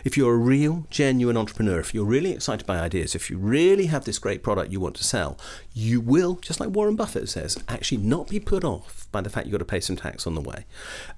If 0.04 0.16
you're 0.16 0.34
a 0.34 0.38
real, 0.38 0.86
genuine 0.90 1.36
entrepreneur, 1.36 1.78
if 1.78 1.94
you're 1.94 2.04
really 2.04 2.32
excited 2.32 2.66
by 2.66 2.80
ideas, 2.80 3.14
if 3.14 3.30
you 3.30 3.38
really 3.38 3.86
have 3.86 4.06
this 4.06 4.18
great 4.18 4.42
product 4.42 4.72
you 4.72 4.80
want 4.80 4.96
to 4.96 5.04
sell, 5.04 5.38
you 5.72 6.00
will, 6.00 6.36
just 6.36 6.58
like 6.58 6.70
Warren 6.70 6.96
Buffett 6.96 7.28
says, 7.28 7.62
actually 7.68 7.98
not 7.98 8.28
be 8.28 8.40
put 8.40 8.64
off 8.64 9.06
by 9.12 9.20
the 9.20 9.30
fact 9.30 9.46
you've 9.46 9.52
got 9.52 9.58
to 9.58 9.64
pay 9.64 9.80
some 9.80 9.96
tax 9.96 10.26
on 10.26 10.34
the 10.34 10.40
way. 10.40 10.64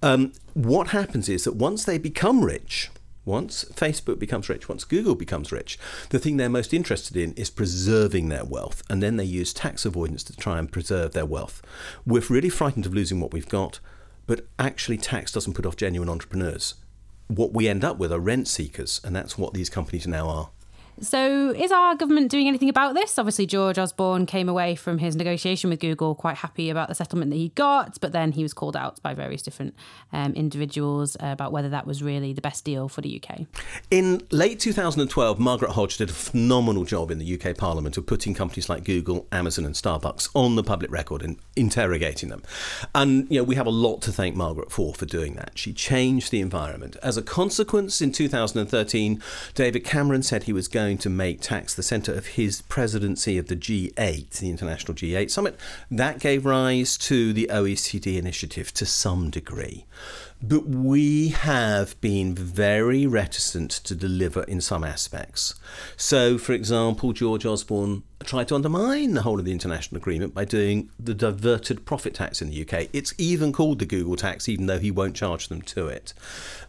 Um, 0.02 0.32
what 0.52 0.88
happens 0.88 1.28
is 1.28 1.44
that 1.44 1.56
once 1.56 1.84
they 1.84 1.96
become 1.96 2.44
rich, 2.44 2.90
once 3.24 3.64
Facebook 3.74 4.18
becomes 4.18 4.48
rich, 4.48 4.68
once 4.68 4.84
Google 4.84 5.14
becomes 5.14 5.52
rich, 5.52 5.78
the 6.10 6.18
thing 6.18 6.36
they're 6.36 6.48
most 6.48 6.72
interested 6.72 7.16
in 7.16 7.32
is 7.34 7.50
preserving 7.50 8.28
their 8.28 8.44
wealth. 8.44 8.82
And 8.88 9.02
then 9.02 9.16
they 9.16 9.24
use 9.24 9.52
tax 9.52 9.84
avoidance 9.84 10.22
to 10.24 10.36
try 10.36 10.58
and 10.58 10.72
preserve 10.72 11.12
their 11.12 11.26
wealth. 11.26 11.60
We're 12.06 12.22
really 12.28 12.48
frightened 12.48 12.86
of 12.86 12.94
losing 12.94 13.20
what 13.20 13.32
we've 13.32 13.48
got, 13.48 13.80
but 14.26 14.46
actually, 14.58 14.98
tax 14.98 15.32
doesn't 15.32 15.54
put 15.54 15.64
off 15.66 15.76
genuine 15.76 16.08
entrepreneurs. 16.08 16.74
what 17.28 17.52
we 17.52 17.68
end 17.68 17.84
up 17.84 17.98
with 17.98 18.12
are 18.12 18.18
rent 18.18 18.48
seekers, 18.48 19.00
and 19.04 19.14
that's 19.14 19.38
what 19.38 19.54
these 19.54 19.70
companies 19.70 20.06
now 20.06 20.28
are. 20.28 20.50
So, 21.00 21.50
is 21.50 21.70
our 21.70 21.94
government 21.94 22.30
doing 22.30 22.48
anything 22.48 22.68
about 22.68 22.94
this? 22.94 23.18
Obviously, 23.18 23.46
George 23.46 23.78
Osborne 23.78 24.26
came 24.26 24.48
away 24.48 24.74
from 24.74 24.98
his 24.98 25.14
negotiation 25.14 25.70
with 25.70 25.80
Google 25.80 26.14
quite 26.14 26.38
happy 26.38 26.70
about 26.70 26.88
the 26.88 26.94
settlement 26.94 27.30
that 27.30 27.36
he 27.36 27.50
got, 27.50 28.00
but 28.00 28.12
then 28.12 28.32
he 28.32 28.42
was 28.42 28.52
called 28.52 28.76
out 28.76 29.00
by 29.02 29.14
various 29.14 29.42
different 29.42 29.74
um, 30.12 30.32
individuals 30.34 31.16
about 31.20 31.52
whether 31.52 31.68
that 31.68 31.86
was 31.86 32.02
really 32.02 32.32
the 32.32 32.40
best 32.40 32.64
deal 32.64 32.88
for 32.88 33.00
the 33.00 33.22
UK. 33.22 33.46
In 33.90 34.26
late 34.30 34.58
2012, 34.60 35.38
Margaret 35.38 35.72
Hodge 35.72 35.98
did 35.98 36.10
a 36.10 36.12
phenomenal 36.12 36.84
job 36.84 37.10
in 37.10 37.18
the 37.18 37.40
UK 37.40 37.56
Parliament 37.56 37.96
of 37.96 38.06
putting 38.06 38.34
companies 38.34 38.68
like 38.68 38.84
Google, 38.84 39.26
Amazon, 39.30 39.64
and 39.64 39.74
Starbucks 39.74 40.30
on 40.34 40.56
the 40.56 40.64
public 40.64 40.90
record 40.90 41.22
and 41.22 41.38
interrogating 41.54 42.28
them. 42.28 42.42
And 42.94 43.30
you 43.30 43.38
know, 43.38 43.44
we 43.44 43.54
have 43.54 43.66
a 43.66 43.70
lot 43.70 44.02
to 44.02 44.12
thank 44.12 44.34
Margaret 44.34 44.72
for 44.72 44.94
for 44.94 45.06
doing 45.06 45.34
that. 45.34 45.52
She 45.54 45.72
changed 45.72 46.30
the 46.30 46.40
environment. 46.40 46.96
As 47.02 47.16
a 47.16 47.22
consequence, 47.22 48.00
in 48.00 48.12
2013, 48.12 49.22
David 49.54 49.84
Cameron 49.84 50.22
said 50.22 50.44
he 50.44 50.52
was 50.52 50.68
going 50.68 50.87
going 50.88 50.96
to 50.96 51.10
make 51.10 51.42
tax 51.42 51.74
the 51.74 51.82
centre 51.82 52.14
of 52.14 52.28
his 52.28 52.62
presidency 52.62 53.36
of 53.36 53.48
the 53.48 53.56
G8, 53.56 54.30
the 54.38 54.48
International 54.48 54.94
G8 54.94 55.30
Summit. 55.30 55.60
That 55.90 56.18
gave 56.18 56.46
rise 56.46 56.96
to 56.98 57.34
the 57.34 57.46
OECD 57.52 58.16
initiative 58.16 58.72
to 58.72 58.86
some 58.86 59.28
degree. 59.28 59.84
But 60.40 60.66
we 60.66 61.28
have 61.28 62.00
been 62.00 62.34
very 62.34 63.06
reticent 63.06 63.70
to 63.70 63.94
deliver 63.94 64.44
in 64.44 64.60
some 64.60 64.84
aspects. 64.84 65.56
So, 65.96 66.38
for 66.38 66.52
example, 66.52 67.12
George 67.12 67.44
Osborne 67.44 68.04
tried 68.24 68.48
to 68.48 68.54
undermine 68.54 69.14
the 69.14 69.22
whole 69.22 69.40
of 69.40 69.44
the 69.44 69.52
international 69.52 69.98
agreement 69.98 70.34
by 70.34 70.44
doing 70.44 70.90
the 70.98 71.14
diverted 71.14 71.84
profit 71.84 72.14
tax 72.14 72.40
in 72.40 72.50
the 72.50 72.62
UK. 72.62 72.88
It's 72.92 73.14
even 73.18 73.52
called 73.52 73.80
the 73.80 73.86
Google 73.86 74.16
tax, 74.16 74.48
even 74.48 74.66
though 74.66 74.78
he 74.78 74.92
won't 74.92 75.16
charge 75.16 75.48
them 75.48 75.62
to 75.62 75.88
it. 75.88 76.14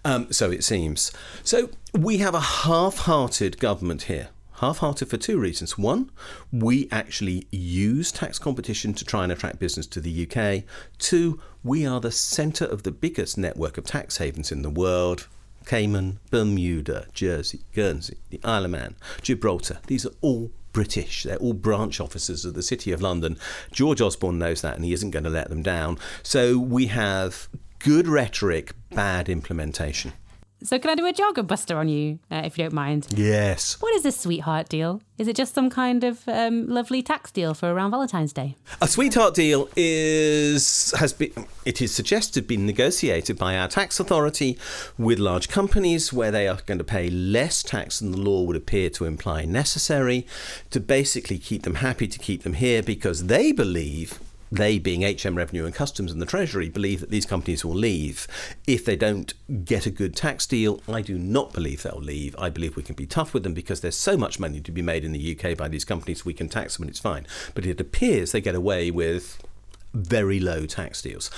Um, 0.03 0.31
so 0.31 0.49
it 0.49 0.63
seems. 0.63 1.11
So 1.43 1.69
we 1.93 2.17
have 2.17 2.33
a 2.33 2.39
half 2.39 2.99
hearted 2.99 3.59
government 3.59 4.03
here. 4.03 4.29
Half 4.59 4.79
hearted 4.79 5.07
for 5.09 5.15
two 5.15 5.39
reasons. 5.39 5.77
One, 5.77 6.11
we 6.51 6.89
actually 6.91 7.47
use 7.49 8.11
tax 8.11 8.37
competition 8.37 8.93
to 8.95 9.05
try 9.05 9.23
and 9.23 9.31
attract 9.31 9.57
business 9.57 9.87
to 9.87 10.01
the 10.01 10.27
UK. 10.27 10.65
Two, 10.97 11.39
we 11.63 11.85
are 11.85 12.01
the 12.01 12.11
centre 12.11 12.65
of 12.65 12.83
the 12.83 12.91
biggest 12.91 13.37
network 13.37 13.77
of 13.77 13.85
tax 13.85 14.17
havens 14.17 14.51
in 14.51 14.61
the 14.61 14.69
world. 14.69 15.27
Cayman, 15.65 16.19
Bermuda, 16.29 17.07
Jersey, 17.13 17.61
Guernsey, 17.73 18.17
the 18.31 18.41
Isle 18.43 18.65
of 18.65 18.71
Man, 18.71 18.95
Gibraltar. 19.21 19.79
These 19.87 20.05
are 20.05 20.11
all 20.19 20.51
British. 20.73 21.23
They're 21.23 21.37
all 21.37 21.53
branch 21.53 22.01
officers 22.01 22.43
of 22.43 22.53
the 22.53 22.61
City 22.61 22.91
of 22.91 23.01
London. 23.01 23.37
George 23.71 24.01
Osborne 24.01 24.39
knows 24.39 24.61
that 24.61 24.75
and 24.75 24.83
he 24.83 24.91
isn't 24.91 25.11
going 25.11 25.23
to 25.23 25.29
let 25.29 25.47
them 25.47 25.63
down. 25.63 25.97
So 26.21 26.59
we 26.59 26.87
have 26.87 27.47
good 27.79 28.09
rhetoric, 28.09 28.73
bad 28.89 29.29
implementation. 29.29 30.11
So, 30.61 30.77
can 30.77 30.89
I 30.89 30.95
do 30.95 31.05
a 31.05 31.13
jargon 31.13 31.45
buster 31.45 31.77
on 31.77 31.87
you, 31.87 32.19
uh, 32.29 32.41
if 32.43 32.57
you 32.57 32.65
don't 32.65 32.73
mind? 32.73 33.07
Yes. 33.15 33.77
What 33.79 33.93
is 33.95 34.03
this 34.03 34.19
sweetheart 34.19 34.67
deal? 34.67 35.01
Is 35.17 35.27
it 35.27 35.35
just 35.35 35.53
some 35.53 35.69
kind 35.69 36.03
of 36.03 36.27
um, 36.27 36.67
lovely 36.67 37.01
tax 37.01 37.31
deal 37.31 37.53
for 37.53 37.71
around 37.71 37.91
Valentine's 37.91 38.33
Day? 38.33 38.55
A 38.81 38.87
sweetheart 38.87 39.35
deal 39.35 39.69
is 39.75 40.93
has 40.97 41.13
been 41.13 41.31
it 41.65 41.81
is 41.81 41.93
suggested 41.93 42.47
been 42.47 42.65
negotiated 42.65 43.37
by 43.37 43.57
our 43.57 43.67
tax 43.67 43.99
authority 43.99 44.57
with 44.97 45.19
large 45.19 45.47
companies 45.47 46.11
where 46.11 46.31
they 46.31 46.47
are 46.47 46.59
going 46.65 46.77
to 46.77 46.83
pay 46.83 47.09
less 47.09 47.63
tax 47.63 47.99
than 47.99 48.11
the 48.11 48.17
law 48.17 48.43
would 48.43 48.55
appear 48.55 48.89
to 48.89 49.05
imply 49.05 49.45
necessary 49.45 50.25
to 50.71 50.79
basically 50.79 51.37
keep 51.37 51.63
them 51.63 51.75
happy 51.75 52.07
to 52.07 52.19
keep 52.19 52.43
them 52.43 52.53
here 52.53 52.83
because 52.83 53.27
they 53.27 53.51
believe 53.51 54.19
they, 54.51 54.79
being 54.79 55.01
HM 55.01 55.35
Revenue 55.35 55.65
and 55.65 55.73
Customs 55.73 56.11
and 56.11 56.21
the 56.21 56.25
Treasury, 56.25 56.69
believe 56.69 56.99
that 57.01 57.09
these 57.09 57.25
companies 57.25 57.63
will 57.63 57.75
leave 57.75 58.27
if 58.65 58.83
they 58.83 58.95
don't 58.95 59.33
get 59.63 59.85
a 59.85 59.91
good 59.91 60.15
tax 60.15 60.47
deal. 60.47 60.81
I 60.87 61.01
do 61.01 61.17
not 61.17 61.53
believe 61.53 61.83
they'll 61.83 61.99
leave. 61.99 62.35
I 62.39 62.49
believe 62.49 62.75
we 62.75 62.83
can 62.83 62.95
be 62.95 63.05
tough 63.05 63.33
with 63.33 63.43
them 63.43 63.53
because 63.53 63.81
there's 63.81 63.95
so 63.95 64.17
much 64.17 64.39
money 64.39 64.59
to 64.61 64.71
be 64.71 64.81
made 64.81 65.03
in 65.03 65.11
the 65.11 65.37
UK 65.37 65.55
by 65.57 65.67
these 65.67 65.85
companies. 65.85 66.25
We 66.25 66.33
can 66.33 66.49
tax 66.49 66.77
them 66.77 66.83
and 66.83 66.89
it's 66.89 66.99
fine. 66.99 67.27
But 67.53 67.65
it 67.65 67.79
appears 67.79 68.31
they 68.31 68.41
get 68.41 68.55
away 68.55 68.91
with 68.91 69.41
very 69.93 70.39
low 70.39 70.65
tax 70.65 71.01
deals. 71.01 71.29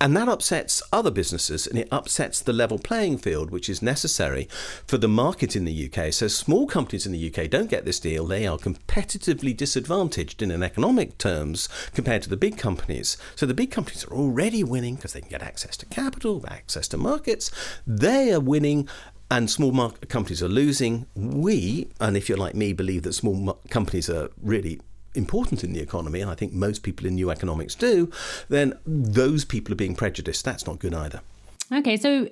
And 0.00 0.16
that 0.16 0.28
upsets 0.28 0.80
other 0.92 1.10
businesses 1.10 1.66
and 1.66 1.78
it 1.78 1.88
upsets 1.90 2.40
the 2.40 2.52
level 2.52 2.78
playing 2.78 3.18
field, 3.18 3.50
which 3.50 3.68
is 3.68 3.82
necessary 3.82 4.48
for 4.86 4.96
the 4.96 5.08
market 5.08 5.56
in 5.56 5.64
the 5.64 5.90
UK. 5.90 6.12
So 6.12 6.28
small 6.28 6.66
companies 6.66 7.04
in 7.04 7.12
the 7.12 7.28
UK 7.34 7.50
don't 7.50 7.70
get 7.70 7.84
this 7.84 7.98
deal. 7.98 8.26
They 8.26 8.46
are 8.46 8.58
competitively 8.58 9.56
disadvantaged 9.56 10.40
in 10.40 10.52
an 10.52 10.62
economic 10.62 11.18
terms 11.18 11.68
compared 11.94 12.22
to 12.22 12.28
the 12.30 12.36
big 12.36 12.56
companies. 12.56 13.16
So 13.34 13.44
the 13.44 13.54
big 13.54 13.72
companies 13.72 14.04
are 14.04 14.14
already 14.14 14.62
winning 14.62 14.96
because 14.96 15.14
they 15.14 15.20
can 15.20 15.30
get 15.30 15.42
access 15.42 15.76
to 15.78 15.86
capital, 15.86 16.44
access 16.48 16.86
to 16.88 16.96
markets. 16.96 17.50
They 17.86 18.32
are 18.32 18.40
winning 18.40 18.88
and 19.30 19.50
small 19.50 19.72
market 19.72 20.08
companies 20.08 20.42
are 20.42 20.48
losing. 20.48 21.06
We, 21.14 21.88
and 22.00 22.16
if 22.16 22.28
you're 22.28 22.38
like 22.38 22.54
me, 22.54 22.72
believe 22.72 23.02
that 23.02 23.12
small 23.14 23.60
companies 23.68 24.08
are 24.08 24.30
really 24.40 24.80
important 25.14 25.64
in 25.64 25.72
the 25.72 25.80
economy, 25.80 26.20
and 26.20 26.30
I 26.30 26.34
think 26.34 26.52
most 26.52 26.82
people 26.82 27.06
in 27.06 27.14
new 27.14 27.30
economics 27.30 27.74
do, 27.74 28.10
then 28.48 28.78
those 28.86 29.44
people 29.44 29.72
are 29.72 29.76
being 29.76 29.94
prejudiced. 29.94 30.44
That's 30.44 30.66
not 30.66 30.78
good 30.78 30.94
either. 30.94 31.20
Okay, 31.72 31.96
so 31.96 32.28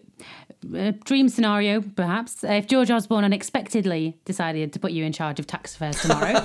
a 0.74 0.92
dream 0.92 1.28
scenario, 1.28 1.80
perhaps, 1.80 2.42
if 2.42 2.66
George 2.66 2.90
Osborne 2.90 3.24
unexpectedly 3.24 4.16
decided 4.24 4.72
to 4.72 4.78
put 4.78 4.92
you 4.92 5.04
in 5.04 5.12
charge 5.12 5.38
of 5.38 5.46
tax 5.46 5.74
affairs 5.74 6.00
tomorrow. 6.00 6.32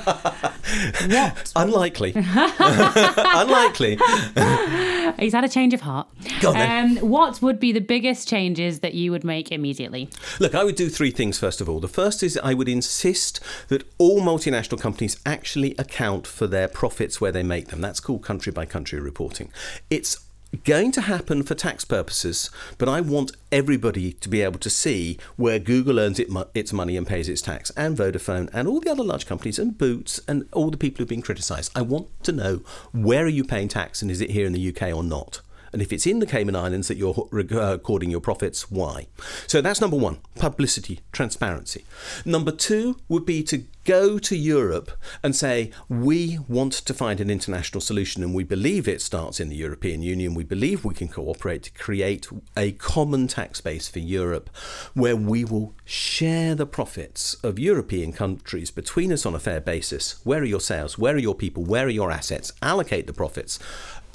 what? 1.08 1.52
Unlikely. 1.56 2.14
Unlikely. 2.16 3.98
He's 5.20 5.34
had 5.34 5.44
a 5.44 5.50
change 5.50 5.74
of 5.74 5.82
heart. 5.82 6.08
Go 6.42 6.54
on, 6.54 6.58
um, 6.58 6.98
what 6.98 7.42
would 7.42 7.60
be 7.60 7.72
the 7.72 7.82
biggest 7.82 8.28
changes 8.28 8.80
that 8.80 8.94
you 8.94 9.12
would 9.12 9.24
make 9.24 9.52
immediately? 9.52 10.10
Look, 10.40 10.54
I 10.54 10.64
would 10.64 10.76
do 10.76 10.90
three 10.90 11.12
things 11.12 11.40
first 11.40 11.62
of 11.62 11.70
all. 11.70 11.80
The 11.80 11.88
first 11.88 12.24
is 12.24 12.40
I 12.44 12.54
would 12.54 12.70
insist 12.70 13.40
that 13.70 13.84
all 13.98 14.22
multinational 14.22 14.80
companies 14.80 15.20
actually 15.26 15.76
account 15.78 16.28
for 16.28 16.48
their 16.48 16.68
profits 16.68 17.22
where 17.22 17.32
they 17.32 17.44
make 17.44 17.68
them. 17.70 17.82
That's 17.82 18.00
called 18.00 18.24
country 18.24 18.52
by 18.52 18.66
country 18.66 19.00
reporting. 19.00 19.52
It's 19.90 20.18
going 20.64 20.92
to 20.92 21.02
happen 21.02 21.44
for 21.44 21.56
tax 21.56 21.86
purposes, 21.86 22.50
but 22.78 22.90
I 22.90 23.02
want 23.02 23.32
everybody 23.52 24.14
to 24.14 24.30
be 24.30 24.42
able 24.42 24.60
to 24.60 24.70
see 24.70 25.18
where 25.36 25.60
Google 25.60 26.00
earns 26.00 26.20
it 26.20 26.30
its 26.54 26.74
money 26.74 26.98
and 26.98 27.08
pays 27.08 27.30
its 27.30 27.42
tax, 27.42 27.72
and 27.72 27.98
Vodafone, 27.98 28.50
and 28.54 28.68
all 28.68 28.80
the 28.80 28.92
other 28.92 29.04
large 29.04 29.26
companies, 29.26 29.60
and 29.60 29.78
Boots, 29.78 30.20
and 30.28 30.48
all 30.52 30.70
the 30.70 30.78
people 30.78 31.00
who've 31.00 31.08
been 31.08 31.22
criticised. 31.22 31.72
I 31.76 31.82
want 31.82 32.08
to 32.24 32.32
know 32.32 32.62
where 32.92 33.26
are 33.26 33.30
you 33.30 33.44
paying 33.44 33.68
tax, 33.68 34.02
and 34.02 34.12
is 34.12 34.22
it 34.22 34.32
here 34.32 34.46
in 34.46 34.54
the 34.54 34.70
UK 34.70 34.94
or 34.96 35.04
not? 35.04 35.42
And 35.74 35.82
if 35.82 35.94
it's 35.94 36.06
in 36.06 36.20
the 36.20 36.26
Cayman 36.26 36.56
Islands 36.56 36.88
that 36.88 36.98
you're 36.98 37.16
uh, 37.18 37.26
recording 37.32 38.12
your 38.12 38.20
profits, 38.20 38.70
why? 38.70 39.08
So 39.48 39.62
that's 39.62 39.82
number 39.82 39.98
one 39.98 40.20
publicity, 40.36 41.00
transparency. 41.12 41.86
Number 42.26 42.52
two 42.52 42.98
would 43.08 43.26
be 43.26 43.44
to 43.44 43.64
go 43.84 44.20
to 44.20 44.36
Europe 44.36 44.92
and 45.24 45.36
say, 45.36 45.72
we 45.90 46.38
want 46.48 46.74
to 46.74 46.94
find 46.94 47.20
an 47.20 47.30
international 47.30 47.82
solution 47.82 48.22
and 48.24 48.34
we 48.34 48.44
believe 48.44 48.88
it 48.88 49.02
starts 49.02 49.40
in 49.40 49.50
the 49.50 49.56
European 49.56 50.04
Union. 50.04 50.34
We 50.34 50.44
believe 50.44 50.86
we 50.86 50.94
can 50.94 51.08
cooperate 51.08 51.64
to 51.64 51.72
create 51.72 52.28
a 52.56 52.74
common 52.74 53.28
tax 53.28 53.62
base 53.62 53.88
for 53.88 54.00
Europe 54.00 54.50
where 54.94 55.16
we 55.16 55.44
will 55.44 55.74
share 55.86 56.54
the 56.54 56.66
profits 56.66 57.34
of 57.44 57.58
European 57.58 58.14
countries 58.14 58.72
between 58.72 59.12
us 59.12 59.26
on 59.26 59.36
a 59.36 59.40
fair 59.40 59.62
basis. 59.62 60.20
Where 60.24 60.42
are 60.42 60.46
your 60.46 60.60
sales? 60.60 60.98
Where 60.98 61.16
are 61.16 61.20
your 61.20 61.36
people? 61.36 61.64
Where 61.64 61.86
are 61.86 61.90
your 61.90 62.12
assets? 62.12 62.54
Allocate 62.62 63.08
the 63.08 63.14
profits 63.14 63.58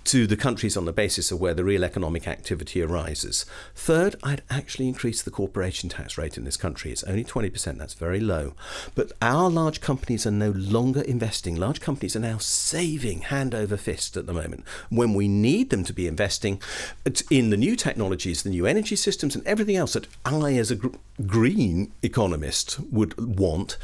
to 0.07 0.27
the 0.27 0.37
countries 0.37 0.77
on 0.77 0.85
the 0.85 0.93
basis 0.93 1.33
of 1.33 1.41
where 1.41 1.55
the 1.55 1.65
real 1.65 1.85
economic 1.85 2.29
activity 2.29 2.81
arises. 2.81 3.45
Third, 3.75 4.15
I'd 4.23 4.43
actually 4.49 4.87
increase 4.87 5.21
the 5.21 5.33
corporation 5.33 5.89
tax 5.89 6.17
rate 6.17 6.39
in 6.39 6.45
this 6.45 6.57
country. 6.57 6.93
It's 6.93 7.03
only 7.05 7.25
20%, 7.25 7.77
that's 7.77 7.95
very 7.95 8.21
low. 8.21 8.55
But 8.95 9.11
our 9.21 9.51
large 9.51 9.81
companies 9.81 10.25
are 10.25 10.31
no 10.31 10.51
longer 10.51 11.03
investing. 11.03 11.57
Large 11.57 11.81
companies 11.81 12.15
are 12.15 12.21
now 12.21 12.39
saving 12.39 13.23
hand 13.23 13.53
over 13.53 13.77
fist 13.77 14.17
at 14.17 14.27
the 14.27 14.33
moment 14.33 14.65
when 14.91 15.13
we 15.13 15.27
need 15.27 15.71
them 15.71 15.83
to 15.85 15.93
be 15.93 16.07
investing 16.07 16.63
in 17.29 17.51
the 17.51 17.57
new 17.57 17.75
technologies, 17.75 18.45
the 18.45 18.51
new 18.51 18.65
energy 18.65 18.95
systems, 18.95 19.35
and 19.35 19.45
everything 19.45 19.77
else 19.77 19.95
that 19.95 20.07
I, 20.25 20.55
as 20.55 20.71
a 20.71 20.77
gr- 20.77 20.89
green 21.27 21.93
economist, 22.03 22.79
would 22.93 23.19
want. 23.19 23.77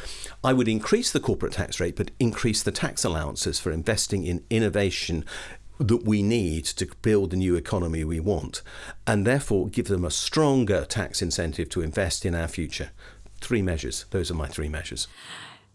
I 0.45 0.53
would 0.53 0.69
increase 0.69 1.11
the 1.11 1.21
corporate 1.21 1.55
tax 1.55 1.81
rate, 1.81 1.97
but 1.97 2.13
increase 2.21 2.63
the 2.63 2.71
tax 2.71 3.05
allowances 3.05 3.59
for 3.59 3.73
investing 3.73 4.25
in 4.25 4.45
innovation 4.51 5.25
that 5.79 6.05
we 6.05 6.23
need 6.23 6.65
to 6.65 6.87
build 7.03 7.31
the 7.31 7.37
new 7.37 7.57
economy 7.57 8.05
we 8.05 8.21
want, 8.21 8.63
and 9.07 9.27
therefore 9.27 9.69
give 9.69 9.89
them 9.89 10.05
a 10.05 10.11
stronger 10.11 10.85
tax 10.85 11.23
incentive 11.23 11.69
to 11.71 11.83
invest 11.83 12.25
in 12.25 12.35
our 12.35 12.49
future. 12.49 12.91
Three 13.41 13.63
measures. 13.63 14.05
Those 14.11 14.31
are 14.31 14.35
my 14.35 14.47
three 14.47 14.69
measures. 14.69 15.09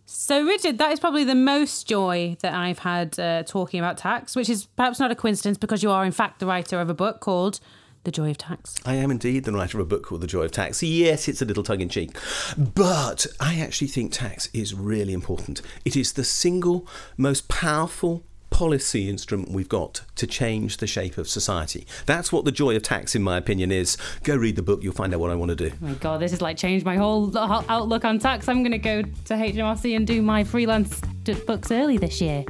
So, 0.05 0.45
Richard, 0.45 0.77
that 0.77 0.93
is 0.93 1.01
probably 1.01 1.25
the 1.25 1.35
most 1.35 1.85
joy 1.85 2.37
that 2.41 2.53
I've 2.53 2.79
had 2.79 3.19
uh, 3.19 3.43
talking 3.43 3.79
about 3.79 3.97
tax, 3.97 4.37
which 4.37 4.49
is 4.49 4.65
perhaps 4.65 5.01
not 5.01 5.11
a 5.11 5.15
coincidence 5.15 5.57
because 5.57 5.83
you 5.83 5.91
are, 5.91 6.05
in 6.05 6.13
fact, 6.13 6.39
the 6.39 6.45
writer 6.45 6.79
of 6.79 6.89
a 6.89 6.93
book 6.93 7.19
called 7.19 7.59
the 8.05 8.11
Joy 8.11 8.29
of 8.29 8.37
Tax. 8.37 8.75
I 8.85 8.95
am 8.95 9.11
indeed 9.11 9.43
the 9.43 9.51
writer 9.51 9.79
of 9.79 9.85
a 9.85 9.89
book 9.89 10.03
called 10.05 10.21
The 10.21 10.27
Joy 10.27 10.43
of 10.43 10.53
Tax. 10.53 10.81
Yes, 10.81 11.27
it's 11.27 11.41
a 11.41 11.45
little 11.45 11.61
tongue 11.61 11.81
in 11.81 11.89
cheek, 11.89 12.17
but 12.57 13.27
I 13.37 13.59
actually 13.59 13.87
think 13.87 14.13
tax 14.13 14.47
is 14.53 14.73
really 14.73 15.11
important. 15.11 15.61
It 15.83 15.97
is 15.97 16.13
the 16.13 16.23
single 16.23 16.87
most 17.17 17.49
powerful 17.49 18.23
policy 18.57 19.07
instrument 19.07 19.51
we've 19.51 19.69
got 19.69 20.01
to 20.15 20.25
change 20.25 20.77
the 20.77 20.87
shape 20.87 21.19
of 21.19 21.29
society. 21.29 21.85
That's 22.07 22.31
what 22.31 22.43
the 22.43 22.51
joy 22.51 22.75
of 22.75 22.81
tax, 22.81 23.13
in 23.13 23.21
my 23.21 23.37
opinion, 23.37 23.71
is. 23.71 23.97
Go 24.23 24.35
read 24.35 24.55
the 24.55 24.63
book, 24.63 24.81
you'll 24.81 24.95
find 24.95 25.13
out 25.13 25.19
what 25.19 25.29
I 25.29 25.35
want 25.35 25.49
to 25.49 25.55
do. 25.55 25.71
Oh 25.75 25.85
my 25.85 25.93
god, 25.93 26.21
this 26.21 26.31
has 26.31 26.41
like 26.41 26.57
changed 26.57 26.83
my 26.83 26.95
whole 26.95 27.37
outlook 27.37 28.03
on 28.03 28.17
tax. 28.17 28.49
I'm 28.49 28.63
going 28.63 28.71
to 28.71 28.79
go 28.79 29.03
to 29.03 29.33
HMRC 29.35 29.95
and 29.95 30.07
do 30.07 30.23
my 30.23 30.43
freelance 30.43 30.99
books 31.45 31.69
early 31.69 31.99
this 31.99 32.19
year. 32.19 32.45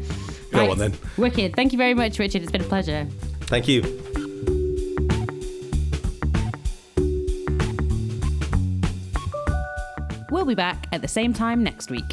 Go 0.54 0.60
right. 0.60 0.70
on 0.70 0.78
then. 0.78 0.94
Wicked. 1.18 1.58
Thank 1.58 1.74
you 1.74 1.78
very 1.78 1.94
much, 1.94 2.20
Richard. 2.20 2.42
It's 2.42 2.54
been 2.54 2.62
a 2.62 2.64
pleasure. 2.64 3.06
Thank 3.42 3.68
you. 3.68 3.82
We'll 10.32 10.46
be 10.46 10.56
back 10.56 10.88
at 10.94 11.02
the 11.02 11.10
same 11.10 11.34
time 11.34 11.66
next 11.66 11.92
week. 11.92 12.06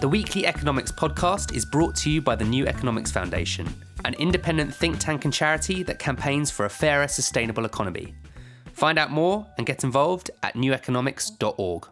The 0.00 0.08
Weekly 0.08 0.46
Economics 0.46 0.90
podcast 0.90 1.54
is 1.54 1.66
brought 1.66 1.94
to 1.96 2.10
you 2.10 2.22
by 2.22 2.34
the 2.34 2.44
New 2.44 2.66
Economics 2.66 3.12
Foundation, 3.12 3.68
an 4.06 4.14
independent 4.14 4.74
think 4.74 4.98
tank 4.98 5.26
and 5.26 5.34
charity 5.34 5.82
that 5.82 5.98
campaigns 5.98 6.50
for 6.50 6.64
a 6.64 6.70
fairer, 6.70 7.06
sustainable 7.06 7.66
economy. 7.66 8.14
Find 8.72 8.98
out 8.98 9.10
more 9.10 9.46
and 9.58 9.66
get 9.66 9.84
involved 9.84 10.30
at 10.42 10.54
neweconomics.org. 10.54 11.86